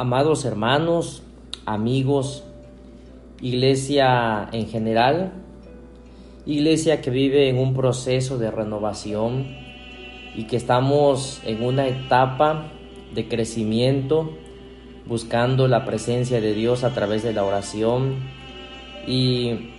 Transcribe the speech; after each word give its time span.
Amados 0.00 0.44
hermanos, 0.44 1.24
amigos, 1.66 2.44
iglesia 3.40 4.48
en 4.52 4.68
general, 4.68 5.32
iglesia 6.46 7.00
que 7.00 7.10
vive 7.10 7.48
en 7.48 7.58
un 7.58 7.74
proceso 7.74 8.38
de 8.38 8.52
renovación 8.52 9.56
y 10.36 10.44
que 10.44 10.56
estamos 10.56 11.40
en 11.44 11.64
una 11.64 11.88
etapa 11.88 12.70
de 13.12 13.26
crecimiento, 13.26 14.30
buscando 15.04 15.66
la 15.66 15.84
presencia 15.84 16.40
de 16.40 16.54
Dios 16.54 16.84
a 16.84 16.94
través 16.94 17.24
de 17.24 17.32
la 17.32 17.42
oración 17.42 18.18
y 19.04 19.70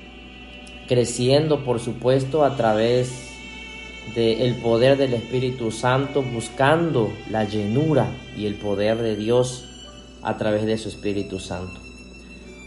creciendo, 0.90 1.64
por 1.64 1.80
supuesto, 1.80 2.44
a 2.44 2.58
través 2.58 3.38
del 4.16 4.56
poder 4.56 4.98
del 4.98 5.14
Espíritu 5.14 5.72
Santo, 5.72 6.24
buscando 6.24 7.10
la 7.32 7.46
llenura 7.46 8.12
y 8.38 8.48
el 8.48 8.56
poder 8.56 8.98
de 8.98 9.16
Dios 9.16 9.69
a 10.22 10.38
través 10.38 10.66
de 10.66 10.78
su 10.78 10.90
Espíritu 10.90 11.40
Santo. 11.40 11.80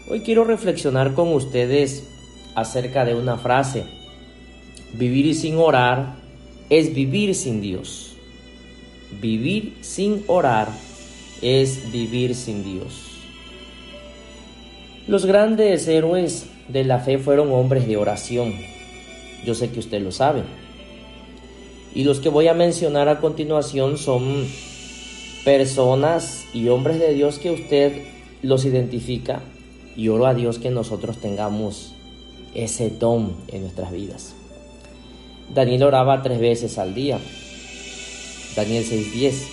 Hoy 0.09 0.21
quiero 0.21 0.43
reflexionar 0.43 1.13
con 1.13 1.33
ustedes 1.33 2.03
acerca 2.55 3.05
de 3.05 3.15
una 3.15 3.37
frase. 3.37 3.85
Vivir 4.93 5.33
sin 5.35 5.57
orar 5.57 6.15
es 6.69 6.93
vivir 6.93 7.35
sin 7.35 7.61
Dios. 7.61 8.15
Vivir 9.21 9.77
sin 9.81 10.23
orar 10.27 10.69
es 11.41 11.91
vivir 11.91 12.35
sin 12.35 12.63
Dios. 12.63 13.13
Los 15.07 15.25
grandes 15.25 15.87
héroes 15.87 16.47
de 16.67 16.83
la 16.83 16.99
fe 16.99 17.17
fueron 17.17 17.51
hombres 17.51 17.87
de 17.87 17.97
oración. 17.97 18.53
Yo 19.45 19.53
sé 19.53 19.69
que 19.69 19.79
usted 19.79 20.01
lo 20.01 20.11
sabe. 20.11 20.43
Y 21.93 22.05
los 22.05 22.19
que 22.19 22.29
voy 22.29 22.47
a 22.47 22.53
mencionar 22.53 23.09
a 23.09 23.19
continuación 23.19 23.97
son 23.97 24.47
personas 25.43 26.45
y 26.53 26.69
hombres 26.69 26.99
de 26.99 27.13
Dios 27.13 27.39
que 27.39 27.51
usted 27.51 27.93
los 28.41 28.65
identifica 28.65 29.41
y 29.95 30.07
oro 30.09 30.25
a 30.25 30.33
Dios 30.33 30.57
que 30.57 30.69
nosotros 30.69 31.17
tengamos 31.17 31.93
ese 32.55 32.89
don 32.89 33.35
en 33.47 33.61
nuestras 33.63 33.91
vidas. 33.91 34.33
Daniel 35.53 35.83
oraba 35.83 36.21
tres 36.21 36.39
veces 36.39 36.77
al 36.77 36.93
día. 36.93 37.19
Daniel 38.55 38.85
6:10. 38.85 39.47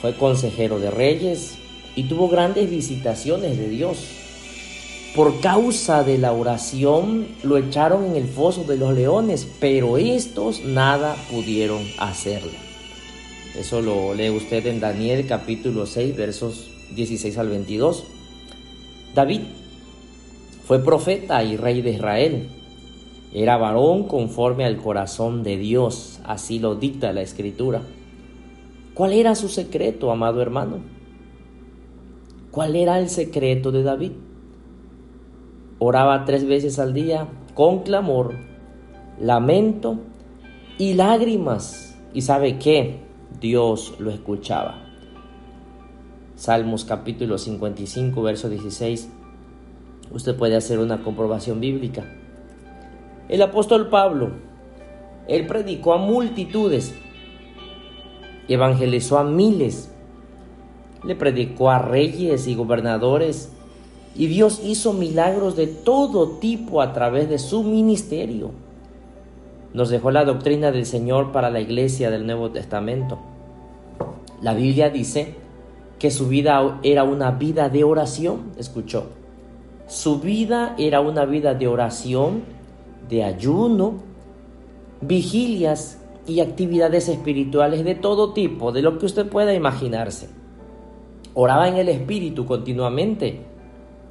Fue 0.00 0.16
consejero 0.16 0.78
de 0.78 0.90
reyes 0.90 1.54
y 1.94 2.04
tuvo 2.04 2.28
grandes 2.28 2.70
visitaciones 2.70 3.58
de 3.58 3.68
Dios. 3.68 3.98
Por 5.14 5.40
causa 5.40 6.04
de 6.04 6.18
la 6.18 6.32
oración 6.32 7.26
lo 7.42 7.58
echaron 7.58 8.06
en 8.06 8.16
el 8.16 8.26
foso 8.26 8.64
de 8.64 8.78
los 8.78 8.94
leones, 8.94 9.46
pero 9.60 9.98
estos 9.98 10.64
nada 10.64 11.16
pudieron 11.30 11.82
hacerle. 11.98 12.71
Eso 13.54 13.82
lo 13.82 14.14
lee 14.14 14.30
usted 14.30 14.66
en 14.66 14.80
Daniel 14.80 15.26
capítulo 15.26 15.84
6 15.84 16.16
versos 16.16 16.70
16 16.94 17.36
al 17.36 17.50
22. 17.50 18.04
David 19.14 19.42
fue 20.64 20.78
profeta 20.78 21.44
y 21.44 21.58
rey 21.58 21.82
de 21.82 21.90
Israel. 21.90 22.48
Era 23.34 23.58
varón 23.58 24.04
conforme 24.04 24.64
al 24.64 24.78
corazón 24.78 25.42
de 25.42 25.58
Dios, 25.58 26.20
así 26.24 26.60
lo 26.60 26.76
dicta 26.76 27.12
la 27.12 27.20
escritura. 27.20 27.82
¿Cuál 28.94 29.12
era 29.12 29.34
su 29.34 29.50
secreto, 29.50 30.10
amado 30.10 30.40
hermano? 30.40 30.78
¿Cuál 32.50 32.74
era 32.74 32.98
el 32.98 33.10
secreto 33.10 33.70
de 33.70 33.82
David? 33.82 34.12
Oraba 35.78 36.24
tres 36.24 36.46
veces 36.46 36.78
al 36.78 36.94
día 36.94 37.28
con 37.52 37.82
clamor, 37.82 38.34
lamento 39.20 39.98
y 40.78 40.94
lágrimas. 40.94 41.98
¿Y 42.14 42.22
sabe 42.22 42.58
qué? 42.58 43.11
Dios 43.40 43.94
lo 43.98 44.10
escuchaba. 44.10 44.82
Salmos 46.36 46.84
capítulo 46.84 47.38
55, 47.38 48.22
verso 48.22 48.48
16. 48.48 49.08
Usted 50.10 50.36
puede 50.36 50.56
hacer 50.56 50.78
una 50.78 51.02
comprobación 51.02 51.60
bíblica. 51.60 52.04
El 53.28 53.42
apóstol 53.42 53.88
Pablo, 53.88 54.32
él 55.28 55.46
predicó 55.46 55.94
a 55.94 55.98
multitudes, 55.98 56.94
evangelizó 58.48 59.18
a 59.18 59.24
miles, 59.24 59.90
le 61.04 61.14
predicó 61.14 61.70
a 61.70 61.78
reyes 61.78 62.46
y 62.46 62.54
gobernadores, 62.54 63.52
y 64.14 64.26
Dios 64.26 64.60
hizo 64.64 64.92
milagros 64.92 65.56
de 65.56 65.66
todo 65.66 66.38
tipo 66.38 66.82
a 66.82 66.92
través 66.92 67.28
de 67.28 67.38
su 67.38 67.62
ministerio. 67.62 68.50
Nos 69.74 69.88
dejó 69.88 70.10
la 70.10 70.24
doctrina 70.24 70.70
del 70.70 70.84
Señor 70.84 71.32
para 71.32 71.50
la 71.50 71.60
iglesia 71.60 72.10
del 72.10 72.26
Nuevo 72.26 72.50
Testamento. 72.50 73.18
La 74.42 74.54
Biblia 74.54 74.90
dice 74.90 75.34
que 75.98 76.10
su 76.10 76.28
vida 76.28 76.78
era 76.82 77.04
una 77.04 77.30
vida 77.30 77.68
de 77.68 77.84
oración, 77.84 78.52
escuchó. 78.58 79.06
Su 79.86 80.20
vida 80.20 80.74
era 80.78 81.00
una 81.00 81.24
vida 81.24 81.54
de 81.54 81.68
oración, 81.68 82.42
de 83.08 83.24
ayuno, 83.24 83.94
vigilias 85.00 86.00
y 86.26 86.40
actividades 86.40 87.08
espirituales 87.08 87.84
de 87.84 87.94
todo 87.94 88.32
tipo, 88.32 88.72
de 88.72 88.82
lo 88.82 88.98
que 88.98 89.06
usted 89.06 89.28
pueda 89.28 89.54
imaginarse. 89.54 90.28
Oraba 91.34 91.68
en 91.68 91.76
el 91.76 91.88
Espíritu 91.88 92.46
continuamente. 92.46 93.40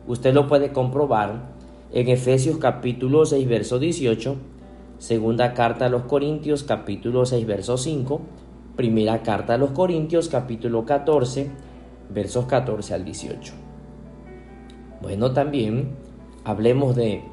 Usted 0.07 0.33
lo 0.33 0.47
puede 0.47 0.71
comprobar 0.71 1.51
en 1.91 2.07
Efesios 2.07 2.57
capítulo 2.57 3.25
6, 3.25 3.47
verso 3.47 3.79
18, 3.79 4.35
segunda 5.01 5.55
carta 5.55 5.87
a 5.87 5.89
los 5.89 6.03
Corintios 6.03 6.63
capítulo 6.63 7.25
6, 7.25 7.47
verso 7.47 7.75
5, 7.75 8.21
primera 8.75 9.23
carta 9.23 9.55
a 9.55 9.57
los 9.57 9.71
Corintios 9.71 10.29
capítulo 10.29 10.85
14, 10.85 11.49
versos 12.13 12.45
14 12.45 12.93
al 12.93 13.03
18. 13.03 13.51
Bueno, 15.01 15.31
también 15.33 15.95
hablemos 16.43 16.95
de 16.95 17.23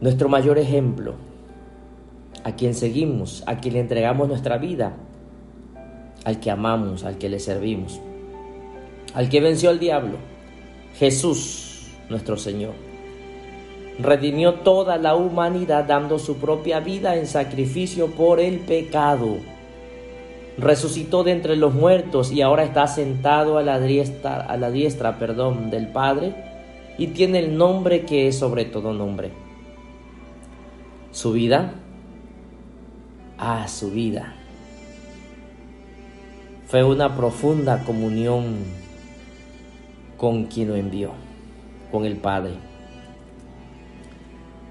nuestro 0.00 0.28
mayor 0.28 0.58
ejemplo, 0.58 1.14
a 2.44 2.52
quien 2.54 2.72
seguimos, 2.72 3.42
a 3.48 3.58
quien 3.58 3.74
le 3.74 3.80
entregamos 3.80 4.28
nuestra 4.28 4.58
vida, 4.58 4.94
al 6.24 6.38
que 6.38 6.52
amamos, 6.52 7.02
al 7.02 7.18
que 7.18 7.28
le 7.28 7.40
servimos, 7.40 8.00
al 9.12 9.28
que 9.28 9.40
venció 9.40 9.70
al 9.70 9.80
diablo, 9.80 10.18
Jesús, 10.94 11.88
nuestro 12.08 12.36
Señor. 12.36 12.87
Redimió 13.98 14.54
toda 14.54 14.96
la 14.96 15.16
humanidad 15.16 15.84
dando 15.84 16.18
su 16.18 16.36
propia 16.36 16.80
vida 16.80 17.16
en 17.16 17.26
sacrificio 17.26 18.08
por 18.08 18.40
el 18.40 18.60
pecado 18.60 19.38
resucitó 20.58 21.22
de 21.22 21.32
entre 21.32 21.56
los 21.56 21.72
muertos 21.72 22.32
y 22.32 22.42
ahora 22.42 22.64
está 22.64 22.86
sentado 22.88 23.58
a 23.58 23.62
la 23.62 23.78
diestra, 23.78 24.40
a 24.40 24.56
la 24.56 24.70
diestra 24.70 25.18
perdón, 25.18 25.70
del 25.70 25.88
Padre 25.88 26.34
y 26.98 27.08
tiene 27.08 27.38
el 27.38 27.56
nombre 27.56 28.04
que 28.04 28.26
es 28.26 28.38
sobre 28.38 28.64
todo 28.64 28.92
nombre. 28.92 29.30
Su 31.12 31.32
vida, 31.32 31.74
ah, 33.38 33.66
su 33.68 33.92
vida, 33.92 34.34
fue 36.66 36.82
una 36.82 37.16
profunda 37.16 37.84
comunión 37.84 38.56
con 40.16 40.44
quien 40.46 40.68
lo 40.68 40.76
envió, 40.76 41.12
con 41.92 42.04
el 42.04 42.16
Padre. 42.16 42.67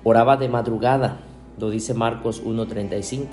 Oraba 0.10 0.38
de 0.38 0.48
madrugada, 0.48 1.18
lo 1.60 1.70
dice 1.70 1.94
Marcos 1.94 2.42
1.35 2.42 3.28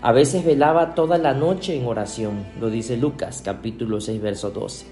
a 0.00 0.12
veces 0.12 0.44
velaba 0.44 0.94
toda 0.94 1.18
la 1.18 1.34
noche 1.34 1.76
en 1.76 1.86
oración, 1.86 2.46
lo 2.60 2.70
dice 2.70 2.96
Lucas 2.96 3.42
capítulo 3.44 4.00
6 4.00 4.22
verso 4.22 4.50
12. 4.50 4.86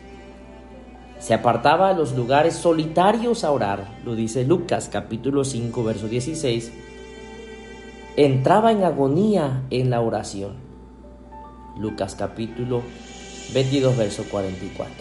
Se 1.19 1.33
apartaba 1.33 1.91
a 1.91 1.93
los 1.93 2.17
lugares 2.17 2.55
solitarios 2.55 3.45
a 3.45 3.53
orar, 3.53 3.99
lo 4.05 4.17
dice 4.17 4.45
Lucas 4.45 4.89
capítulo 4.93 5.45
5 5.45 5.85
verso 5.85 6.09
16. 6.09 6.73
Entraba 8.17 8.73
en 8.73 8.83
agonía 8.83 9.63
en 9.71 9.91
la 9.91 10.01
oración. 10.01 10.55
Lucas 11.79 12.17
capítulo 12.17 12.83
22 13.55 13.97
verso 13.97 14.25
44. 14.29 14.93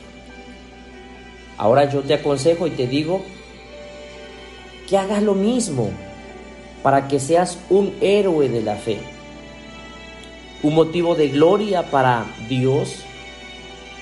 Ahora 1.58 1.90
yo 1.92 2.02
te 2.02 2.14
aconsejo 2.14 2.68
y 2.68 2.72
te 2.72 2.86
digo 2.86 3.24
que 4.88 4.98
hagas 4.98 5.24
lo 5.24 5.34
mismo 5.34 5.90
para 6.84 7.08
que 7.08 7.20
seas 7.20 7.58
un 7.70 7.94
héroe 8.02 8.50
de 8.50 8.62
la 8.62 8.76
fe, 8.76 9.00
un 10.62 10.76
motivo 10.76 11.16
de 11.16 11.30
gloria 11.30 11.90
para 11.90 12.26
Dios 12.48 13.04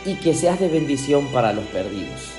y 0.05 0.15
que 0.15 0.33
seas 0.33 0.59
de 0.59 0.67
bendición 0.67 1.27
para 1.27 1.53
los 1.53 1.65
perdidos. 1.65 2.33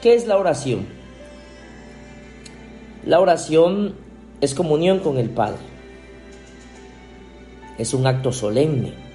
¿Qué 0.00 0.14
es 0.14 0.26
la 0.26 0.36
oración? 0.36 0.86
La 3.04 3.20
oración 3.20 3.94
es 4.40 4.54
comunión 4.54 5.00
con 5.00 5.18
el 5.18 5.30
Padre. 5.30 5.60
Es 7.78 7.94
un 7.94 8.06
acto 8.06 8.32
solemne. 8.32 9.11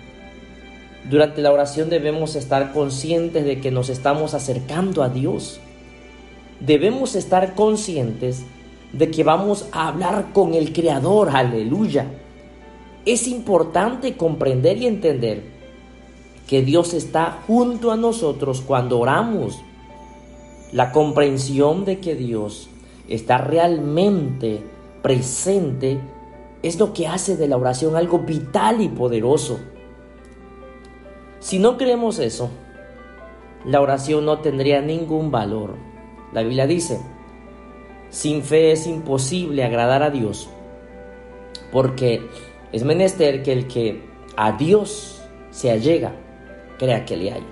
Durante 1.09 1.41
la 1.41 1.53
oración 1.53 1.89
debemos 1.89 2.35
estar 2.35 2.73
conscientes 2.73 3.45
de 3.45 3.61
que 3.61 3.71
nos 3.71 3.87
estamos 3.89 4.33
acercando 4.33 5.03
a 5.03 5.09
Dios. 5.09 5.61
Debemos 6.59 7.15
estar 7.15 7.55
conscientes 7.55 8.43
de 8.91 9.09
que 9.09 9.23
vamos 9.23 9.67
a 9.71 9.87
hablar 9.87 10.33
con 10.33 10.53
el 10.53 10.73
Creador. 10.73 11.29
Aleluya. 11.29 12.07
Es 13.05 13.27
importante 13.27 14.17
comprender 14.17 14.77
y 14.77 14.87
entender 14.87 15.43
que 16.45 16.61
Dios 16.61 16.93
está 16.93 17.39
junto 17.47 17.91
a 17.91 17.95
nosotros 17.95 18.61
cuando 18.61 18.99
oramos. 18.99 19.61
La 20.73 20.91
comprensión 20.91 21.85
de 21.85 21.99
que 21.99 22.15
Dios 22.15 22.69
está 23.07 23.37
realmente 23.37 24.61
presente 25.01 25.99
es 26.63 26.77
lo 26.79 26.91
que 26.91 27.07
hace 27.07 27.37
de 27.37 27.47
la 27.47 27.55
oración 27.55 27.95
algo 27.95 28.19
vital 28.19 28.81
y 28.81 28.89
poderoso. 28.89 29.57
Si 31.39 31.59
no 31.59 31.77
creemos 31.77 32.19
eso, 32.19 32.49
la 33.65 33.81
oración 33.81 34.25
no 34.25 34.39
tendría 34.39 34.81
ningún 34.81 35.31
valor. 35.31 35.75
La 36.33 36.41
Biblia 36.41 36.67
dice, 36.67 36.99
sin 38.09 38.43
fe 38.43 38.71
es 38.71 38.87
imposible 38.87 39.63
agradar 39.63 40.03
a 40.03 40.09
Dios, 40.09 40.49
porque 41.71 42.21
es 42.71 42.83
menester 42.83 43.43
que 43.43 43.53
el 43.53 43.67
que 43.67 44.03
a 44.35 44.53
Dios 44.53 45.21
se 45.51 45.71
allega, 45.71 46.13
crea 46.79 47.05
que 47.05 47.17
le 47.17 47.33
hay, 47.33 47.43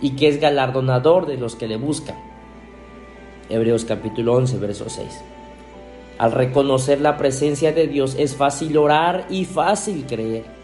y 0.00 0.16
que 0.16 0.28
es 0.28 0.40
galardonador 0.40 1.26
de 1.26 1.36
los 1.36 1.56
que 1.56 1.68
le 1.68 1.76
buscan. 1.76 2.16
Hebreos 3.48 3.84
capítulo 3.84 4.34
11, 4.34 4.58
verso 4.58 4.88
6. 4.88 5.22
Al 6.18 6.32
reconocer 6.32 7.00
la 7.00 7.16
presencia 7.16 7.72
de 7.72 7.86
Dios 7.86 8.16
es 8.18 8.36
fácil 8.36 8.76
orar 8.76 9.26
y 9.28 9.44
fácil 9.44 10.06
creer. 10.06 10.61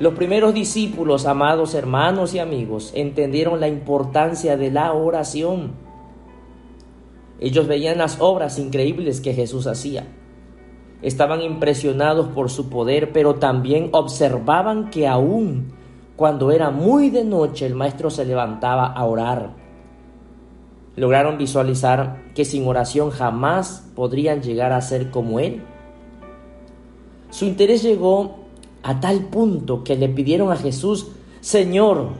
Los 0.00 0.14
primeros 0.14 0.54
discípulos, 0.54 1.26
amados 1.26 1.74
hermanos 1.74 2.34
y 2.34 2.38
amigos, 2.38 2.92
entendieron 2.94 3.60
la 3.60 3.68
importancia 3.68 4.56
de 4.56 4.70
la 4.70 4.92
oración. 4.92 5.72
Ellos 7.40 7.66
veían 7.68 7.98
las 7.98 8.20
obras 8.20 8.58
increíbles 8.58 9.20
que 9.20 9.34
Jesús 9.34 9.66
hacía. 9.66 10.06
Estaban 11.02 11.42
impresionados 11.42 12.28
por 12.28 12.50
su 12.50 12.70
poder, 12.70 13.12
pero 13.12 13.36
también 13.36 13.90
observaban 13.92 14.90
que 14.90 15.06
aún 15.06 15.72
cuando 16.16 16.50
era 16.50 16.70
muy 16.70 17.10
de 17.10 17.24
noche 17.24 17.66
el 17.66 17.74
maestro 17.74 18.10
se 18.10 18.24
levantaba 18.24 18.86
a 18.86 19.04
orar 19.04 19.64
lograron 20.96 21.38
visualizar 21.38 22.22
que 22.34 22.44
sin 22.44 22.66
oración 22.66 23.10
jamás 23.10 23.90
podrían 23.94 24.42
llegar 24.42 24.72
a 24.72 24.80
ser 24.80 25.10
como 25.10 25.40
Él. 25.40 25.62
Su 27.30 27.46
interés 27.46 27.82
llegó 27.82 28.43
a 28.84 29.00
tal 29.00 29.20
punto 29.24 29.82
que 29.82 29.96
le 29.96 30.10
pidieron 30.10 30.52
a 30.52 30.56
Jesús, 30.56 31.08
Señor, 31.40 32.10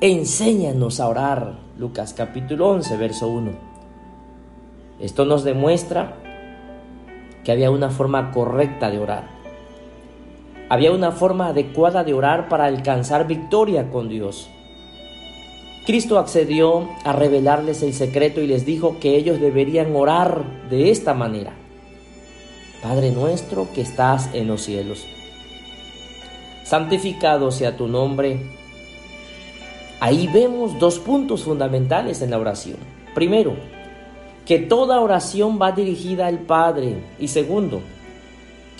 enséñanos 0.00 1.00
a 1.00 1.08
orar. 1.08 1.58
Lucas 1.78 2.14
capítulo 2.14 2.68
11, 2.70 2.96
verso 2.96 3.28
1. 3.28 3.50
Esto 5.00 5.24
nos 5.24 5.42
demuestra 5.42 6.16
que 7.44 7.50
había 7.50 7.72
una 7.72 7.90
forma 7.90 8.30
correcta 8.30 8.88
de 8.88 9.00
orar. 9.00 9.24
Había 10.68 10.92
una 10.92 11.10
forma 11.10 11.48
adecuada 11.48 12.04
de 12.04 12.14
orar 12.14 12.48
para 12.48 12.66
alcanzar 12.66 13.26
victoria 13.26 13.90
con 13.90 14.08
Dios. 14.08 14.48
Cristo 15.86 16.18
accedió 16.20 16.88
a 17.04 17.12
revelarles 17.12 17.82
el 17.82 17.92
secreto 17.92 18.40
y 18.40 18.46
les 18.46 18.64
dijo 18.64 18.98
que 19.00 19.16
ellos 19.16 19.40
deberían 19.40 19.94
orar 19.94 20.44
de 20.70 20.90
esta 20.90 21.14
manera. 21.14 21.52
Padre 22.80 23.10
nuestro 23.10 23.68
que 23.74 23.80
estás 23.80 24.30
en 24.32 24.46
los 24.46 24.62
cielos, 24.62 25.04
santificado 26.66 27.52
sea 27.52 27.76
tu 27.76 27.86
nombre. 27.86 28.40
Ahí 30.00 30.26
vemos 30.26 30.78
dos 30.78 30.98
puntos 30.98 31.44
fundamentales 31.44 32.22
en 32.22 32.30
la 32.30 32.38
oración. 32.38 32.76
Primero, 33.14 33.54
que 34.44 34.58
toda 34.58 35.00
oración 35.00 35.58
va 35.62 35.72
dirigida 35.72 36.26
al 36.26 36.40
Padre. 36.40 36.96
Y 37.20 37.28
segundo, 37.28 37.80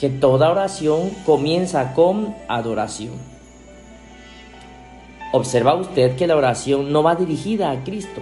que 0.00 0.10
toda 0.10 0.50
oración 0.50 1.10
comienza 1.24 1.94
con 1.94 2.34
adoración. 2.48 3.14
Observa 5.32 5.74
usted 5.74 6.16
que 6.16 6.26
la 6.26 6.36
oración 6.36 6.92
no 6.92 7.02
va 7.02 7.14
dirigida 7.14 7.70
a 7.70 7.84
Cristo, 7.84 8.20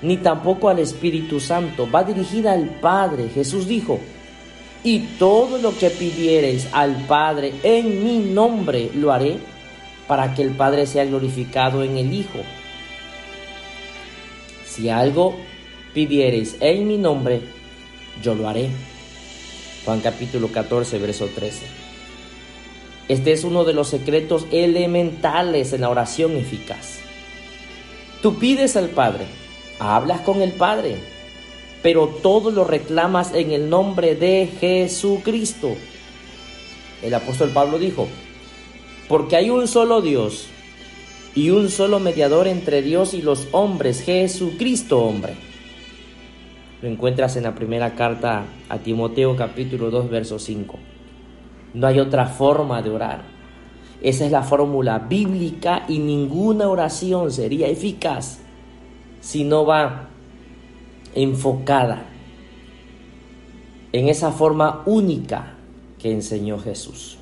ni 0.00 0.16
tampoco 0.16 0.68
al 0.68 0.78
Espíritu 0.78 1.40
Santo, 1.40 1.88
va 1.90 2.02
dirigida 2.02 2.52
al 2.52 2.66
Padre. 2.80 3.28
Jesús 3.28 3.66
dijo, 3.66 3.98
y 4.84 5.00
todo 5.18 5.58
lo 5.58 5.76
que 5.76 5.90
pidiereis 5.90 6.68
al 6.72 7.06
Padre 7.06 7.52
en 7.62 8.04
mi 8.04 8.18
nombre 8.18 8.90
lo 8.94 9.12
haré 9.12 9.38
para 10.06 10.34
que 10.34 10.42
el 10.42 10.50
Padre 10.50 10.86
sea 10.86 11.04
glorificado 11.04 11.82
en 11.82 11.96
el 11.96 12.12
Hijo. 12.12 12.38
Si 14.66 14.88
algo 14.88 15.36
pidiereis 15.92 16.56
en 16.60 16.86
mi 16.86 16.96
nombre, 16.96 17.40
yo 18.22 18.34
lo 18.34 18.48
haré. 18.48 18.70
Juan 19.84 20.00
capítulo 20.00 20.48
14, 20.48 20.98
verso 20.98 21.28
13. 21.34 21.66
Este 23.08 23.32
es 23.32 23.44
uno 23.44 23.64
de 23.64 23.72
los 23.72 23.88
secretos 23.88 24.46
elementales 24.52 25.72
en 25.72 25.80
la 25.80 25.88
oración 25.88 26.36
eficaz. 26.36 26.98
Tú 28.22 28.38
pides 28.38 28.76
al 28.76 28.88
Padre, 28.88 29.24
hablas 29.78 30.20
con 30.20 30.42
el 30.42 30.52
Padre, 30.52 30.96
pero 31.82 32.08
todo 32.08 32.50
lo 32.50 32.64
reclamas 32.64 33.34
en 33.34 33.52
el 33.52 33.70
nombre 33.70 34.14
de 34.14 34.48
Jesucristo. 34.60 35.74
El 37.02 37.14
apóstol 37.14 37.50
Pablo 37.50 37.78
dijo, 37.78 38.08
porque 39.08 39.36
hay 39.36 39.50
un 39.50 39.68
solo 39.68 40.02
Dios 40.02 40.48
y 41.34 41.50
un 41.50 41.68
solo 41.68 42.00
mediador 42.00 42.48
entre 42.48 42.82
Dios 42.82 43.14
y 43.14 43.22
los 43.22 43.48
hombres, 43.52 44.02
Jesucristo 44.02 45.00
hombre. 45.00 45.34
Lo 46.82 46.88
encuentras 46.88 47.36
en 47.36 47.44
la 47.44 47.54
primera 47.54 47.94
carta 47.94 48.44
a 48.68 48.78
Timoteo 48.78 49.36
capítulo 49.36 49.90
2, 49.90 50.10
verso 50.10 50.38
5. 50.38 50.78
No 51.74 51.86
hay 51.86 52.00
otra 52.00 52.26
forma 52.26 52.82
de 52.82 52.90
orar. 52.90 53.22
Esa 54.00 54.26
es 54.26 54.32
la 54.32 54.42
fórmula 54.42 54.98
bíblica 55.00 55.84
y 55.88 55.98
ninguna 55.98 56.68
oración 56.68 57.32
sería 57.32 57.66
eficaz 57.68 58.38
si 59.20 59.42
no 59.42 59.66
va 59.66 60.08
enfocada 61.14 62.06
en 63.92 64.08
esa 64.08 64.32
forma 64.32 64.82
única 64.86 65.56
que 65.98 66.12
enseñó 66.12 66.58
Jesús. 66.58 67.18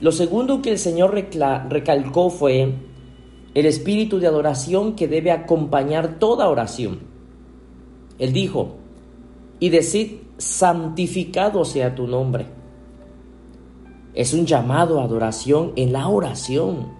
Lo 0.00 0.12
segundo 0.12 0.62
que 0.62 0.70
el 0.70 0.78
Señor 0.78 1.12
recalcó 1.12 2.30
fue 2.30 2.74
el 3.54 3.66
espíritu 3.66 4.20
de 4.20 4.28
adoración 4.28 4.94
que 4.94 5.08
debe 5.08 5.32
acompañar 5.32 6.18
toda 6.18 6.48
oración. 6.48 7.00
Él 8.18 8.32
dijo, 8.32 8.76
y 9.58 9.70
decid 9.70 10.18
santificado 10.36 11.64
sea 11.64 11.94
tu 11.94 12.06
nombre. 12.06 12.46
Es 14.14 14.32
un 14.34 14.46
llamado 14.46 15.00
a 15.00 15.04
adoración 15.04 15.72
en 15.76 15.92
la 15.92 16.08
oración. 16.08 16.97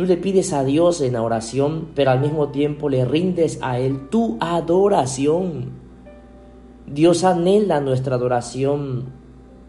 Tú 0.00 0.06
le 0.06 0.16
pides 0.16 0.54
a 0.54 0.64
Dios 0.64 1.02
en 1.02 1.14
oración, 1.14 1.88
pero 1.94 2.10
al 2.10 2.20
mismo 2.20 2.48
tiempo 2.48 2.88
le 2.88 3.04
rindes 3.04 3.58
a 3.60 3.78
Él 3.78 4.08
tu 4.08 4.38
adoración. 4.40 5.72
Dios 6.86 7.22
anhela 7.22 7.82
nuestra 7.82 8.14
adoración 8.14 9.12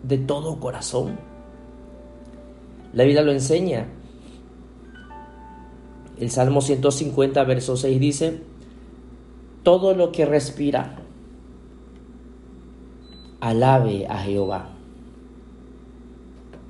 de 0.04 0.20
todo 0.20 0.62
corazón. 0.62 1.18
La 2.94 3.04
Biblia 3.04 3.24
lo 3.24 3.34
enseña. 3.34 3.90
El 6.18 6.30
Salmo 6.32 6.62
150, 6.62 7.44
verso 7.44 7.76
6 7.76 8.00
dice, 8.00 8.42
todo 9.64 9.94
lo 9.94 10.14
que 10.14 10.26
respira, 10.26 11.02
alabe 13.42 14.08
a 14.08 14.20
Jehová. 14.20 14.70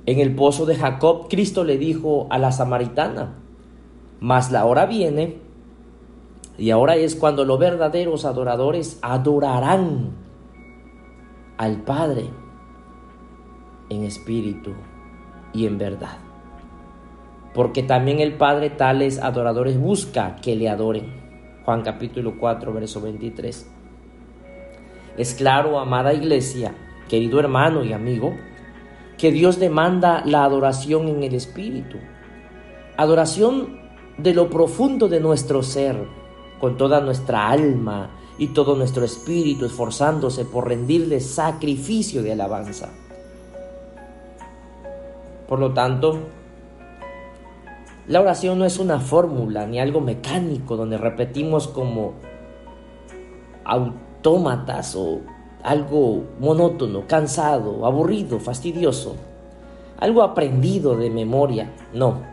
En 0.06 0.18
el 0.18 0.34
pozo 0.34 0.66
de 0.66 0.74
Jacob, 0.74 1.28
Cristo 1.30 1.62
le 1.62 1.78
dijo 1.78 2.26
a 2.28 2.40
la 2.40 2.50
samaritana, 2.50 3.38
mas 4.22 4.52
la 4.52 4.64
hora 4.64 4.86
viene, 4.86 5.38
y 6.56 6.70
ahora 6.70 6.94
es 6.94 7.16
cuando 7.16 7.44
los 7.44 7.58
verdaderos 7.58 8.24
adoradores 8.24 9.00
adorarán 9.02 10.12
al 11.56 11.82
Padre 11.82 12.26
en 13.88 14.04
espíritu 14.04 14.74
y 15.52 15.66
en 15.66 15.76
verdad. 15.76 16.18
porque 17.52 17.82
también 17.82 18.20
el 18.20 18.34
Padre 18.34 18.70
tales 18.70 19.18
adoradores 19.18 19.78
busca 19.78 20.36
que 20.36 20.56
le 20.56 20.70
adoren. 20.70 21.12
Juan 21.66 21.82
capítulo 21.82 22.38
4, 22.38 22.72
verso 22.72 23.02
23. 23.02 23.70
Es 25.18 25.34
claro, 25.34 25.78
amada 25.78 26.14
iglesia, 26.14 26.74
querido 27.10 27.38
hermano 27.40 27.84
y 27.84 27.92
amigo, 27.92 28.34
que 29.18 29.30
Dios 29.32 29.60
demanda 29.60 30.22
la 30.24 30.44
adoración 30.44 31.08
en 31.08 31.22
el 31.24 31.34
Espíritu. 31.34 31.98
Adoración 32.96 33.81
de 34.18 34.34
lo 34.34 34.48
profundo 34.50 35.08
de 35.08 35.20
nuestro 35.20 35.62
ser, 35.62 35.96
con 36.60 36.76
toda 36.76 37.00
nuestra 37.00 37.48
alma 37.48 38.10
y 38.38 38.48
todo 38.48 38.76
nuestro 38.76 39.04
espíritu, 39.04 39.64
esforzándose 39.66 40.44
por 40.44 40.68
rendirle 40.68 41.20
sacrificio 41.20 42.22
de 42.22 42.32
alabanza. 42.32 42.90
Por 45.48 45.58
lo 45.58 45.72
tanto, 45.72 46.18
la 48.08 48.20
oración 48.20 48.58
no 48.58 48.64
es 48.64 48.78
una 48.78 49.00
fórmula 49.00 49.66
ni 49.66 49.78
algo 49.78 50.00
mecánico 50.00 50.76
donde 50.76 50.98
repetimos 50.98 51.68
como 51.68 52.14
autómatas 53.64 54.96
o 54.96 55.20
algo 55.62 56.24
monótono, 56.40 57.06
cansado, 57.06 57.86
aburrido, 57.86 58.40
fastidioso, 58.40 59.14
algo 59.98 60.22
aprendido 60.22 60.96
de 60.96 61.10
memoria. 61.10 61.72
No. 61.92 62.31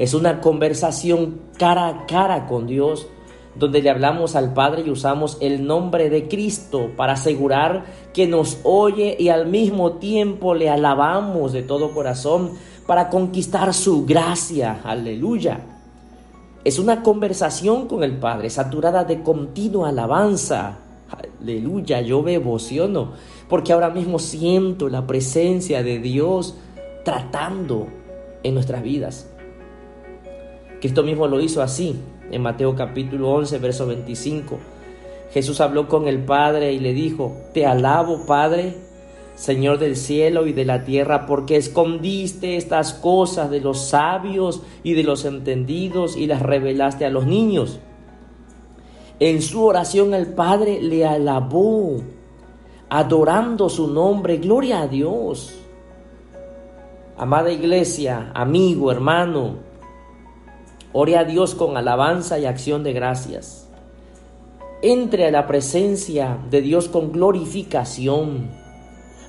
Es 0.00 0.14
una 0.14 0.40
conversación 0.40 1.42
cara 1.58 1.86
a 1.86 2.06
cara 2.06 2.46
con 2.46 2.66
Dios 2.66 3.06
donde 3.54 3.82
le 3.82 3.90
hablamos 3.90 4.34
al 4.34 4.54
Padre 4.54 4.82
y 4.86 4.88
usamos 4.88 5.36
el 5.42 5.66
nombre 5.66 6.08
de 6.08 6.26
Cristo 6.26 6.90
para 6.96 7.12
asegurar 7.12 7.84
que 8.14 8.26
nos 8.26 8.60
oye 8.62 9.14
y 9.18 9.28
al 9.28 9.48
mismo 9.48 9.98
tiempo 9.98 10.54
le 10.54 10.70
alabamos 10.70 11.52
de 11.52 11.62
todo 11.62 11.92
corazón 11.92 12.52
para 12.86 13.10
conquistar 13.10 13.74
su 13.74 14.06
gracia. 14.06 14.80
Aleluya. 14.84 15.66
Es 16.64 16.78
una 16.78 17.02
conversación 17.02 17.86
con 17.86 18.02
el 18.02 18.16
Padre 18.16 18.48
saturada 18.48 19.04
de 19.04 19.22
continua 19.22 19.90
alabanza. 19.90 20.78
Aleluya, 21.42 22.00
yo 22.00 22.22
me 22.22 22.32
emociono 22.32 23.12
porque 23.50 23.74
ahora 23.74 23.90
mismo 23.90 24.18
siento 24.18 24.88
la 24.88 25.06
presencia 25.06 25.82
de 25.82 25.98
Dios 25.98 26.54
tratando 27.04 27.86
en 28.42 28.54
nuestras 28.54 28.82
vidas. 28.82 29.29
Cristo 30.80 31.02
mismo 31.02 31.26
lo 31.26 31.40
hizo 31.40 31.62
así 31.62 32.00
en 32.30 32.42
Mateo 32.42 32.74
capítulo 32.74 33.30
11, 33.32 33.58
verso 33.58 33.86
25. 33.86 34.58
Jesús 35.32 35.60
habló 35.60 35.88
con 35.88 36.08
el 36.08 36.24
Padre 36.24 36.72
y 36.72 36.78
le 36.78 36.94
dijo, 36.94 37.36
Te 37.52 37.66
alabo, 37.66 38.24
Padre, 38.26 38.74
Señor 39.34 39.78
del 39.78 39.96
cielo 39.96 40.46
y 40.46 40.52
de 40.52 40.64
la 40.64 40.84
tierra, 40.84 41.26
porque 41.26 41.56
escondiste 41.56 42.56
estas 42.56 42.94
cosas 42.94 43.50
de 43.50 43.60
los 43.60 43.80
sabios 43.88 44.62
y 44.82 44.94
de 44.94 45.02
los 45.02 45.24
entendidos 45.24 46.16
y 46.16 46.26
las 46.26 46.40
revelaste 46.40 47.04
a 47.04 47.10
los 47.10 47.26
niños. 47.26 47.78
En 49.18 49.42
su 49.42 49.62
oración 49.62 50.14
el 50.14 50.28
Padre 50.28 50.80
le 50.80 51.04
alabó, 51.04 52.00
adorando 52.88 53.68
su 53.68 53.88
nombre. 53.88 54.38
Gloria 54.38 54.80
a 54.80 54.88
Dios. 54.88 55.56
Amada 57.18 57.52
iglesia, 57.52 58.30
amigo, 58.34 58.90
hermano, 58.90 59.69
ore 60.92 61.16
a 61.16 61.24
Dios 61.24 61.54
con 61.54 61.76
alabanza 61.76 62.38
y 62.38 62.46
acción 62.46 62.82
de 62.82 62.92
gracias. 62.92 63.68
Entre 64.82 65.26
a 65.26 65.30
la 65.30 65.46
presencia 65.46 66.38
de 66.50 66.62
Dios 66.62 66.88
con 66.88 67.12
glorificación. 67.12 68.48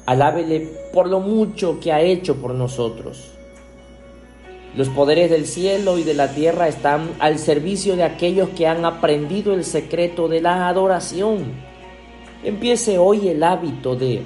Alábele 0.06 0.72
por 0.94 1.08
lo 1.08 1.20
mucho 1.20 1.80
que 1.80 1.92
ha 1.92 2.02
hecho 2.02 2.38
por 2.38 2.54
nosotros. 2.54 3.32
Los 4.76 4.88
poderes 4.88 5.30
del 5.30 5.46
cielo 5.46 5.98
y 5.98 6.04
de 6.04 6.14
la 6.14 6.30
tierra 6.30 6.70
están 6.70 7.10
al 7.20 7.40
servicio 7.40 7.98
de 7.98 8.04
aquellos 8.04 8.50
que 8.50 8.68
han 8.68 8.86
aprendido 8.86 9.54
el 9.54 9.66
secreto 9.66 10.30
de 10.30 10.42
la 10.42 10.70
adoración. 10.70 11.52
Empiece 12.44 12.98
hoy 12.98 13.28
el 13.28 13.44
hábito 13.44 13.98
de 13.98 14.24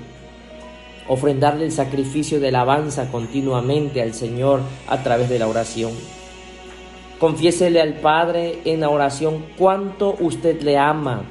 ofrendarle 1.07 1.65
el 1.65 1.71
sacrificio 1.71 2.39
de 2.39 2.49
alabanza 2.49 3.11
continuamente 3.11 4.01
al 4.01 4.13
Señor 4.13 4.61
a 4.87 5.01
través 5.01 5.29
de 5.29 5.39
la 5.39 5.47
oración. 5.47 5.91
Confiésele 7.19 7.81
al 7.81 7.93
Padre 7.95 8.60
en 8.65 8.81
la 8.81 8.89
oración 8.89 9.45
cuánto 9.57 10.15
usted 10.19 10.62
le 10.62 10.77
ama. 10.77 11.24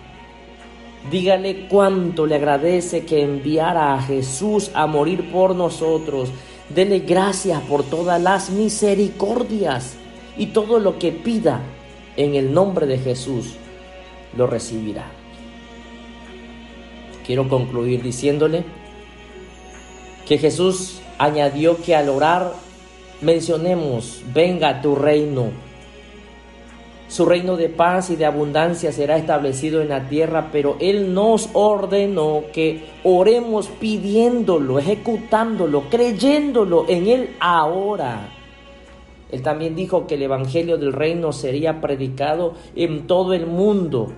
Dígale 1.11 1.67
cuánto 1.69 2.27
le 2.27 2.37
agradece 2.37 3.05
que 3.05 3.23
enviara 3.23 3.95
a 3.95 4.01
Jesús 4.01 4.71
a 4.75 4.87
morir 4.87 5.31
por 5.31 5.55
nosotros 5.55 6.31
Dele 6.69 7.01
gracias 7.01 7.61
por 7.63 7.85
todas 7.85 8.21
las 8.21 8.51
misericordias 8.51 9.95
y 10.39 10.47
todo 10.47 10.79
lo 10.79 10.99
que 10.99 11.13
pida 11.13 11.61
en 12.17 12.35
el 12.35 12.55
nombre 12.55 12.87
de 12.87 12.99
Jesús 12.99 13.55
lo 14.37 14.47
recibirá. 14.47 15.05
Quiero 17.27 17.49
concluir 17.49 18.03
diciéndole 18.03 18.65
que 20.27 20.39
Jesús 20.39 21.01
añadió 21.19 21.81
que 21.83 21.95
al 21.95 22.09
orar 22.09 22.55
mencionemos, 23.21 24.23
venga 24.33 24.81
tu 24.81 24.95
reino 24.95 25.51
su 27.15 27.25
reino 27.25 27.57
de 27.57 27.69
paz 27.69 28.11
y 28.11 28.17
de 28.17 28.27
abundancia 28.27 28.91
será 28.91 29.17
establecido 29.17 29.81
en 29.81 29.91
la 29.91 30.09
tierra, 30.09 30.49
pero 30.51 30.77
Él 30.81 31.15
nos 31.15 31.49
ordenó 31.53 32.43
que 32.53 32.87
oremos 33.05 33.69
pidiéndolo, 33.69 34.81
ejecutándolo, 34.81 35.85
creyéndolo 35.89 36.87
en 36.89 37.07
Él 37.07 37.37
ahora. 37.39 38.31
Él 39.31 39.43
también 39.43 39.77
dijo 39.77 40.09
que 40.09 40.17
el 40.17 40.23
Evangelio 40.23 40.77
del 40.77 40.93
reino 40.93 41.31
sería 41.31 41.81
predicado 41.81 42.55
en 42.75 43.07
todo 43.07 43.33
el 43.33 43.47
mundo. 43.47 44.09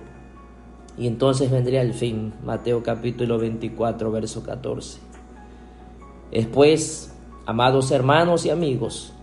Y 0.97 1.05
entonces 1.05 1.51
vendría 1.51 1.81
el 1.81 1.93
fin. 1.93 2.33
Mateo 2.43 2.81
capítulo 2.81 3.37
24, 3.37 4.11
verso 4.11 4.41
14. 4.41 4.99
Después, 6.31 7.15
amados 7.45 7.91
hermanos 7.91 8.47
y 8.47 8.49
amigos, 8.49 9.13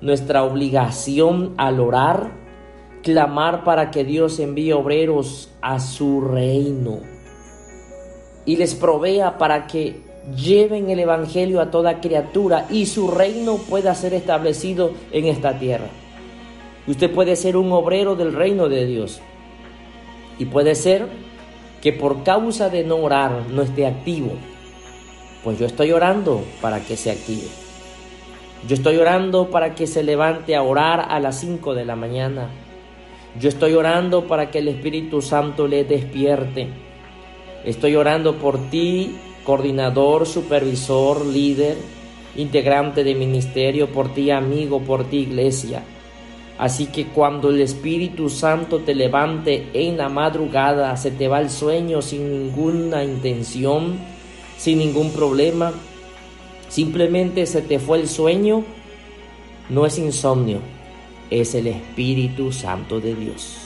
nuestra 0.00 0.44
obligación 0.44 1.52
al 1.58 1.78
orar 1.78 2.41
clamar 3.02 3.64
para 3.64 3.90
que 3.90 4.04
Dios 4.04 4.38
envíe 4.38 4.72
obreros 4.72 5.50
a 5.60 5.80
su 5.80 6.20
reino 6.20 7.00
y 8.44 8.56
les 8.56 8.74
provea 8.74 9.38
para 9.38 9.66
que 9.66 10.00
lleven 10.36 10.90
el 10.90 11.00
Evangelio 11.00 11.60
a 11.60 11.70
toda 11.70 12.00
criatura 12.00 12.66
y 12.70 12.86
su 12.86 13.10
reino 13.10 13.56
pueda 13.56 13.94
ser 13.94 14.14
establecido 14.14 14.92
en 15.10 15.26
esta 15.26 15.58
tierra. 15.58 15.88
Usted 16.86 17.10
puede 17.10 17.36
ser 17.36 17.56
un 17.56 17.72
obrero 17.72 18.16
del 18.16 18.32
reino 18.32 18.68
de 18.68 18.86
Dios 18.86 19.20
y 20.38 20.46
puede 20.46 20.74
ser 20.74 21.06
que 21.80 21.92
por 21.92 22.22
causa 22.22 22.68
de 22.68 22.84
no 22.84 22.96
orar 22.96 23.46
no 23.50 23.62
esté 23.62 23.86
activo. 23.86 24.32
Pues 25.42 25.58
yo 25.58 25.66
estoy 25.66 25.90
orando 25.90 26.42
para 26.60 26.80
que 26.80 26.96
se 26.96 27.10
active. 27.10 27.48
Yo 28.68 28.74
estoy 28.74 28.96
orando 28.96 29.50
para 29.50 29.74
que 29.74 29.88
se 29.88 30.04
levante 30.04 30.54
a 30.54 30.62
orar 30.62 31.06
a 31.08 31.18
las 31.18 31.40
5 31.40 31.74
de 31.74 31.84
la 31.84 31.96
mañana 31.96 32.48
yo 33.40 33.48
estoy 33.48 33.74
orando 33.74 34.26
para 34.26 34.50
que 34.50 34.58
el 34.58 34.68
Espíritu 34.68 35.22
Santo 35.22 35.66
le 35.66 35.84
despierte. 35.84 36.68
Estoy 37.64 37.96
orando 37.96 38.36
por 38.36 38.70
ti, 38.70 39.16
coordinador, 39.44 40.26
supervisor, 40.26 41.24
líder, 41.24 41.76
integrante 42.36 43.04
de 43.04 43.14
ministerio, 43.14 43.88
por 43.88 44.12
ti 44.12 44.30
amigo, 44.30 44.80
por 44.80 45.04
ti 45.04 45.18
iglesia. 45.18 45.82
Así 46.58 46.86
que 46.86 47.06
cuando 47.06 47.50
el 47.50 47.60
Espíritu 47.60 48.28
Santo 48.28 48.80
te 48.80 48.94
levante 48.94 49.68
en 49.72 49.96
la 49.96 50.08
madrugada, 50.08 50.96
se 50.96 51.10
te 51.10 51.26
va 51.26 51.40
el 51.40 51.50
sueño 51.50 52.02
sin 52.02 52.30
ninguna 52.30 53.02
intención, 53.02 53.98
sin 54.58 54.78
ningún 54.78 55.10
problema, 55.10 55.72
simplemente 56.68 57.46
se 57.46 57.62
te 57.62 57.78
fue 57.78 57.98
el 57.98 58.08
sueño, 58.08 58.64
no 59.70 59.86
es 59.86 59.98
insomnio, 59.98 60.58
es 61.40 61.54
el 61.54 61.66
Espíritu 61.66 62.52
Santo 62.52 63.00
de 63.00 63.14
Dios. 63.14 63.58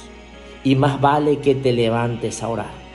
Y 0.62 0.76
más 0.76 1.00
vale 1.00 1.38
que 1.38 1.54
te 1.54 1.73
levantes 1.73 2.42
a 2.42 2.49
orar. 2.49 2.87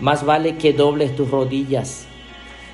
Más 0.00 0.24
vale 0.24 0.56
que 0.56 0.72
dobles 0.72 1.14
tus 1.16 1.30
rodillas. 1.30 2.06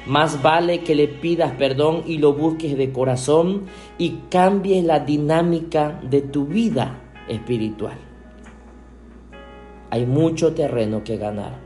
Más 0.06 0.42
vale 0.42 0.80
que 0.80 0.94
le 0.94 1.08
pidas 1.08 1.52
perdón 1.52 2.02
y 2.06 2.18
lo 2.18 2.32
busques 2.32 2.76
de 2.76 2.90
corazón 2.90 3.66
y 3.98 4.20
cambies 4.30 4.84
la 4.84 5.00
dinámica 5.00 6.00
de 6.02 6.22
tu 6.22 6.46
vida 6.46 7.00
espiritual. 7.28 7.98
Hay 9.90 10.06
mucho 10.06 10.54
terreno 10.54 11.04
que 11.04 11.16
ganar. 11.16 11.58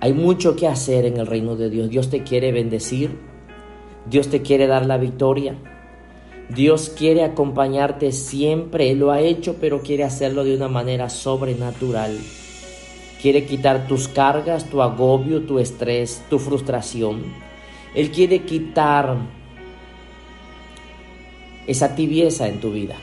Hay 0.00 0.12
mucho 0.12 0.56
que 0.56 0.66
hacer 0.66 1.04
en 1.04 1.18
el 1.18 1.26
reino 1.26 1.56
de 1.56 1.68
Dios. 1.68 1.90
Dios 1.90 2.08
te 2.08 2.22
quiere 2.22 2.52
bendecir. 2.52 3.18
Dios 4.08 4.28
te 4.28 4.42
quiere 4.42 4.66
dar 4.66 4.86
la 4.86 4.96
victoria. 4.96 5.56
Dios 6.54 6.92
quiere 6.96 7.22
acompañarte 7.22 8.10
siempre, 8.10 8.90
Él 8.90 8.98
lo 8.98 9.12
ha 9.12 9.20
hecho, 9.20 9.56
pero 9.60 9.82
quiere 9.82 10.02
hacerlo 10.02 10.42
de 10.42 10.56
una 10.56 10.66
manera 10.66 11.08
sobrenatural. 11.08 12.18
Quiere 13.22 13.46
quitar 13.46 13.86
tus 13.86 14.08
cargas, 14.08 14.68
tu 14.68 14.82
agobio, 14.82 15.42
tu 15.42 15.60
estrés, 15.60 16.24
tu 16.28 16.40
frustración. 16.40 17.22
Él 17.94 18.10
quiere 18.10 18.40
quitar 18.40 19.16
esa 21.68 21.94
tibieza 21.94 22.48
en 22.48 22.58
tu 22.58 22.72
vida. 22.72 22.96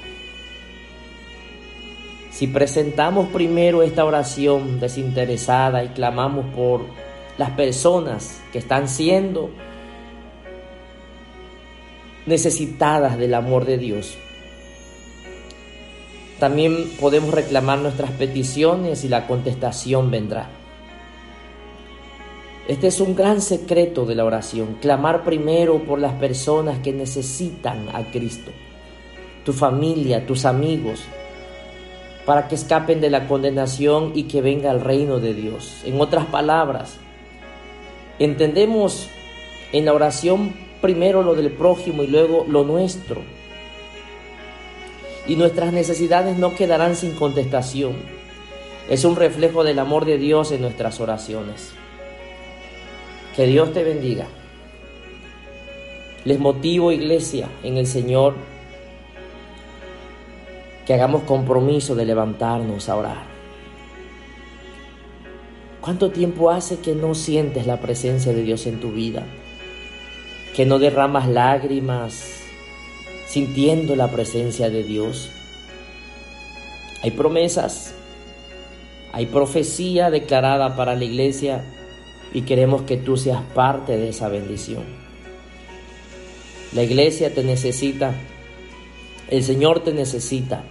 Si 2.32 2.48
presentamos 2.48 3.30
primero 3.30 3.82
esta 3.82 4.04
oración 4.04 4.82
desinteresada 4.82 5.86
y 5.86 5.90
clamamos 5.90 6.46
por 6.54 6.82
las 7.38 7.52
personas 7.52 8.42
que 8.52 8.60
están 8.60 8.90
siendo 8.90 9.52
necesitadas 12.28 13.18
del 13.18 13.34
amor 13.34 13.66
de 13.66 13.78
Dios, 13.78 14.18
también 16.40 16.92
podemos 17.00 17.34
reclamar 17.34 17.80
nuestras 17.80 18.12
peticiones 18.12 19.04
y 19.04 19.10
la 19.10 19.26
contestación 19.26 20.12
vendrá. 20.12 20.50
Este 22.68 22.88
es 22.88 23.00
un 23.00 23.16
gran 23.16 23.42
secreto 23.42 24.06
de 24.06 24.14
la 24.14 24.26
oración, 24.26 24.78
clamar 24.82 25.24
primero 25.24 25.80
por 25.84 26.00
las 26.00 26.14
personas 26.14 26.80
que 26.80 26.94
necesitan 26.94 27.88
a 27.94 28.04
Cristo, 28.12 28.52
tu 29.46 29.54
familia, 29.54 30.28
tus 30.28 30.46
amigos, 30.46 31.00
para 32.26 32.50
que 32.50 32.56
escapen 32.56 33.00
de 33.00 33.10
la 33.10 33.28
condenación 33.28 34.12
y 34.14 34.24
que 34.24 34.42
venga 34.42 34.70
el 34.70 34.82
reino 34.82 35.20
de 35.20 35.34
Dios. 35.34 35.82
En 35.86 36.00
otras 36.00 36.26
palabras, 36.26 36.98
entendemos 38.20 39.08
en 39.72 39.86
la 39.86 39.94
oración 39.94 40.67
primero 40.82 41.24
lo 41.24 41.36
del 41.36 41.52
prójimo 41.52 42.04
y 42.04 42.08
luego 42.08 42.46
lo 42.48 42.64
nuestro 42.64 43.22
y 45.28 45.36
nuestras 45.36 45.74
necesidades 45.74 46.38
no 46.38 46.56
quedarán 46.56 46.96
sin 46.96 47.14
contestación. 47.14 47.94
Es 48.90 49.04
un 49.04 49.16
reflejo 49.16 49.64
del 49.64 49.80
amor 49.80 50.06
de 50.06 50.18
Dios 50.18 50.52
en 50.52 50.62
nuestras 50.62 51.00
oraciones. 51.02 51.74
Que 53.36 53.46
Dios 53.46 53.74
te 53.74 53.84
bendiga. 53.84 54.28
Les 56.24 56.40
motivo, 56.40 56.92
iglesia, 56.92 57.50
en 57.64 57.78
el 57.78 57.88
Señor, 57.88 58.36
que 60.86 60.94
hagamos 60.94 61.24
compromiso 61.24 61.96
de 61.96 62.06
levantarnos 62.06 62.88
a 62.88 62.96
orar. 62.96 63.38
¿Cuánto 65.82 66.12
tiempo 66.12 66.50
hace 66.50 66.80
que 66.80 66.96
no 66.96 67.14
sientes 67.14 67.68
la 67.68 67.80
presencia 67.80 68.34
de 68.34 68.44
Dios 68.44 68.66
en 68.66 68.80
tu 68.80 68.92
vida? 68.92 69.26
Que 70.58 70.66
no 70.66 70.80
derramas 70.80 71.30
lágrimas, 71.30 72.42
sintiendo 73.28 73.96
la 73.96 74.10
presencia 74.10 74.72
de 74.72 74.84
Dios. 74.84 75.30
Hay 77.04 77.12
promesas, 77.12 77.94
hay 79.14 79.28
profecía 79.28 80.10
declarada 80.10 80.76
para 80.76 80.96
la 80.96 81.04
iglesia 81.04 81.64
y 82.34 82.42
queremos 82.42 82.82
que 82.82 82.98
tú 82.98 83.18
seas 83.18 83.44
parte 83.54 83.98
de 83.98 84.10
esa 84.10 84.30
bendición. 84.30 84.84
La 86.74 86.82
iglesia 86.82 87.32
te 87.36 87.44
necesita, 87.44 88.16
el 89.30 89.44
Señor 89.44 89.82
te 89.82 89.94
necesita, 89.94 90.64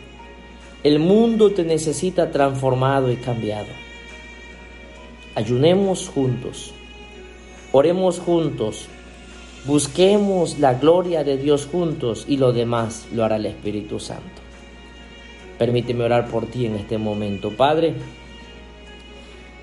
el 0.82 0.98
mundo 0.98 1.52
te 1.52 1.62
necesita 1.62 2.32
transformado 2.32 3.12
y 3.12 3.18
cambiado. 3.18 3.68
Ayunemos 5.36 6.08
juntos, 6.08 6.74
oremos 7.70 8.18
juntos 8.18 8.88
Busquemos 9.66 10.61
la 10.61 10.75
gloria 10.75 11.25
de 11.25 11.38
Dios 11.38 11.66
juntos 11.66 12.25
y 12.28 12.37
lo 12.37 12.52
demás 12.52 13.08
lo 13.12 13.25
hará 13.25 13.35
el 13.35 13.46
Espíritu 13.46 13.99
Santo. 13.99 14.40
Permíteme 15.58 16.04
orar 16.04 16.28
por 16.28 16.46
ti 16.46 16.66
en 16.66 16.76
este 16.76 16.99
momento. 16.99 17.50
Padre, 17.50 17.94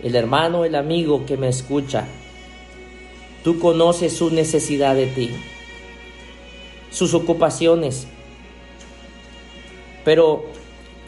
el 0.04 0.16
hermano, 0.16 0.66
el 0.66 0.76
amigo 0.76 1.26
que 1.26 1.38
me 1.38 1.48
escucha, 1.48 2.06
tú 3.46 3.60
conoces 3.60 4.12
su 4.12 4.30
necesidad 4.30 4.94
de 4.94 5.08
ti, 5.08 5.32
sus 6.92 7.14
ocupaciones, 7.14 8.06
pero 10.04 10.44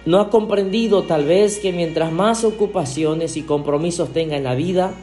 no 0.06 0.22
ha 0.22 0.30
comprendido 0.30 1.04
tal 1.04 1.25
vez 1.25 1.60
que 1.60 1.74
mientras 1.74 2.14
más 2.14 2.46
ocupaciones 2.46 3.36
y 3.36 3.41
compromisos 3.41 4.13
tenga 4.13 4.38
en 4.38 4.46
la 4.46 4.56
vida, 4.56 4.93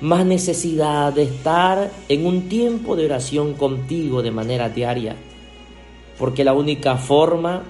más 0.00 0.24
necesidad 0.24 1.12
de 1.12 1.24
estar 1.24 1.90
en 2.08 2.26
un 2.26 2.48
tiempo 2.48 2.94
de 2.94 3.06
oración 3.06 3.54
contigo 3.54 4.22
de 4.22 4.30
manera 4.30 4.68
diaria. 4.68 5.16
Porque 6.18 6.44
la 6.44 6.54
única 6.54 6.96
forma 6.96 7.62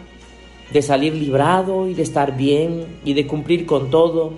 de 0.72 0.82
salir 0.82 1.14
librado 1.14 1.88
y 1.88 1.94
de 1.94 2.02
estar 2.02 2.36
bien 2.36 3.00
y 3.04 3.14
de 3.14 3.26
cumplir 3.26 3.64
con 3.64 3.90
todo 3.90 4.32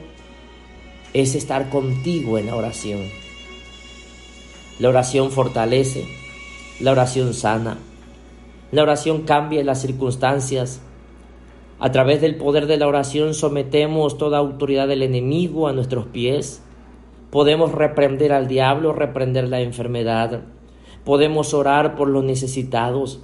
es 1.13 1.35
estar 1.35 1.69
contigo 1.69 2.39
en 2.39 2.47
la 2.47 2.57
oración. 2.57 3.01
La 4.79 4.89
oración 4.89 5.31
fortalece, 5.31 6.07
la 6.79 6.93
oración 6.93 7.35
sana, 7.35 7.79
la 8.71 8.83
oración 8.83 9.23
cambia 9.23 9.65
las 9.65 9.83
circunstancias. 9.83 10.81
A 11.81 11.91
través 11.91 12.21
del 12.21 12.37
poder 12.37 12.67
de 12.67 12.77
la 12.77 12.87
oración 12.87 13.35
sometemos 13.35 14.17
toda 14.17 14.39
autoridad 14.39 14.87
del 14.87 15.03
enemigo 15.03 15.67
a 15.67 15.73
nuestros 15.73 16.07
pies 16.07 16.63
Podemos 17.31 17.73
reprender 17.73 18.33
al 18.33 18.49
diablo, 18.49 18.93
reprender 18.93 19.49
la 19.49 19.61
enfermedad. 19.61 20.43
Podemos 21.05 21.55
orar 21.55 21.95
por 21.95 22.09
los 22.09 22.25
necesitados. 22.25 23.21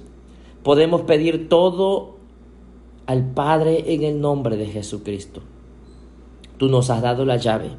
Podemos 0.63 1.01
pedir 1.01 1.49
todo 1.49 2.15
al 3.05 3.25
Padre 3.33 3.93
en 3.93 4.03
el 4.03 4.21
nombre 4.21 4.55
de 4.55 4.67
Jesucristo. 4.67 5.41
Tú 6.57 6.69
nos 6.69 6.89
has 6.89 7.01
dado 7.01 7.25
la 7.25 7.37
llave. 7.37 7.71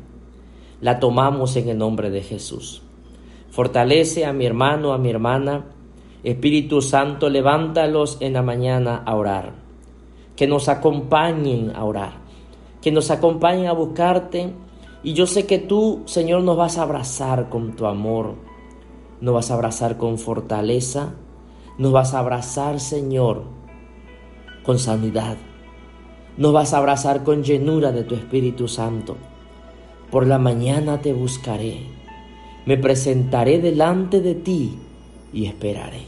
La 0.81 1.01
tomamos 1.01 1.57
en 1.57 1.71
el 1.71 1.79
nombre 1.79 2.11
de 2.11 2.23
Jesús. 2.23 2.83
Fortalece 3.51 4.25
a 4.27 4.33
mi 4.33 4.47
hermano, 4.47 4.93
a 4.93 4.99
mi 4.99 5.11
hermana. 5.11 5.65
Espíritu 6.23 6.83
Santo, 6.83 7.31
levántalos 7.31 8.19
en 8.21 8.35
la 8.35 8.43
mañana 8.43 9.03
a 9.05 9.15
orar. 9.17 9.55
Que 10.37 10.47
nos 10.47 10.69
acompañen 10.69 11.73
a 11.75 11.85
orar. 11.85 12.13
Que 12.83 12.93
nos 12.93 13.11
acompañen 13.11 13.67
a 13.67 13.73
buscarte 13.73 14.53
y 15.03 15.13
yo 15.13 15.27
sé 15.27 15.47
que 15.47 15.59
tú, 15.59 16.03
Señor, 16.07 16.43
nos 16.43 16.57
vas 16.57 16.77
a 16.79 16.83
abrazar 16.83 17.49
con 17.49 17.77
tu 17.77 17.87
amor, 17.87 18.35
nos 19.21 19.35
vas 19.35 19.51
a 19.51 19.55
abrazar 19.55 19.97
con 19.97 20.19
fortaleza, 20.19 21.15
nos 21.79 21.93
vas 21.93 22.15
a 22.15 22.19
abrazar, 22.19 22.81
Señor, 22.81 23.45
con 24.65 24.79
sanidad, 24.79 25.37
nos 26.37 26.53
vas 26.53 26.75
a 26.75 26.79
abrazar 26.79 27.23
con 27.23 27.45
llenura 27.45 27.93
de 27.93 28.03
tu 28.03 28.17
Espíritu 28.17 28.67
Santo. 28.67 29.17
Por 30.11 30.27
la 30.27 30.39
mañana 30.39 31.01
te 31.01 31.13
buscaré, 31.13 31.83
me 32.67 32.77
presentaré 32.77 33.61
delante 33.61 34.21
de 34.21 34.35
ti 34.35 34.79
y 35.33 35.47
esperaré. 35.47 36.03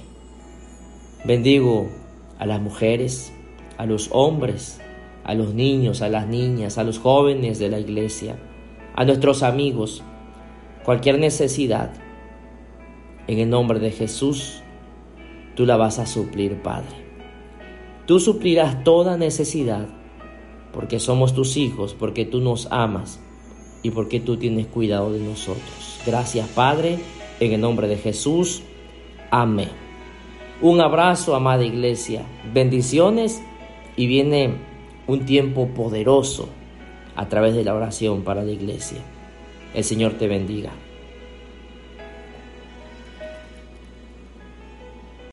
Bendigo 1.25 1.89
a 2.41 2.47
las 2.47 2.61
mujeres, 2.61 3.33
a 3.79 3.87
los 3.87 4.09
hombres, 4.11 4.81
a 5.23 5.35
los 5.35 5.55
niños, 5.55 6.03
a 6.03 6.09
las 6.09 6.27
niñas, 6.27 6.77
a 6.77 6.83
los 6.83 6.99
jóvenes 6.99 7.61
de 7.61 7.69
la 7.69 7.79
iglesia 7.79 8.37
a 8.95 9.05
nuestros 9.05 9.43
amigos, 9.43 10.03
cualquier 10.85 11.19
necesidad, 11.19 11.93
en 13.27 13.39
el 13.39 13.49
nombre 13.49 13.79
de 13.79 13.91
Jesús, 13.91 14.63
tú 15.55 15.67
la 15.67 15.77
vas 15.77 15.99
a 15.99 16.07
suplir, 16.07 16.63
Padre. 16.63 16.97
Tú 18.07 18.19
suplirás 18.19 18.83
toda 18.83 19.17
necesidad, 19.17 19.87
porque 20.73 20.99
somos 20.99 21.35
tus 21.35 21.57
hijos, 21.57 21.95
porque 21.95 22.25
tú 22.25 22.41
nos 22.41 22.67
amas 22.73 23.21
y 23.83 23.91
porque 23.91 24.21
tú 24.21 24.37
tienes 24.37 24.67
cuidado 24.67 25.13
de 25.13 25.21
nosotros. 25.21 26.01
Gracias, 26.05 26.49
Padre, 26.49 26.99
en 27.39 27.53
el 27.53 27.61
nombre 27.61 27.87
de 27.87 27.97
Jesús. 27.97 28.63
Amén. 29.31 29.69
Un 30.61 30.81
abrazo, 30.81 31.37
amada 31.37 31.65
iglesia. 31.65 32.25
Bendiciones 32.53 33.41
y 33.97 34.07
viene 34.07 34.57
un 35.07 35.25
tiempo 35.25 35.69
poderoso 35.69 36.49
a 37.21 37.29
través 37.29 37.55
de 37.55 37.65
la 37.65 37.75
oración 37.75 38.23
para 38.23 38.43
la 38.43 38.51
iglesia. 38.51 38.97
El 39.75 39.85
Señor 39.85 40.15
te 40.15 40.27
bendiga. 40.27 40.71